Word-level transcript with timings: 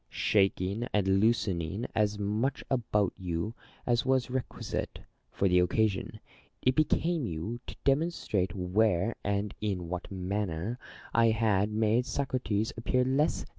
Shaking 0.09 0.87
and 0.95 1.19
loosening 1.21 1.85
as 1.93 2.17
much 2.17 2.63
about 2.71 3.13
you 3.19 3.53
as 3.85 4.03
was 4.03 4.31
requisite 4.31 4.97
for 5.31 5.47
the 5.47 5.59
occasion, 5.59 6.19
it 6.63 6.73
became 6.73 7.27
you 7.27 7.59
to 7.67 7.75
demonstrate 7.83 8.55
where 8.55 9.15
and 9.23 9.53
in 9.61 9.89
what 9.89 10.11
manner 10.11 10.79
I 11.13 11.27
had 11.27 11.69
made 11.69 12.07
Socrates 12.07 12.73
appear 12.75 13.03
less 13.03 13.03
l8o 13.03 13.09
IMA 13.11 13.15
GIN 13.15 13.15
A 13.15 13.15
R 13.15 13.15
Y 13.15 13.27
CONVERSA 13.27 13.45
TIONS. 13.45 13.45